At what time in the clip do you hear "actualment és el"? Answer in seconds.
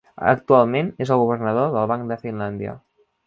0.29-1.21